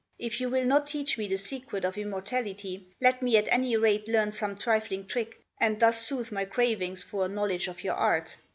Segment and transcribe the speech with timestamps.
[0.17, 4.07] If you will not teach me the secret of Immortality, let me at any rate
[4.07, 8.35] learn some trifling trick, and thus soothe my cravings for a knowledge of your art.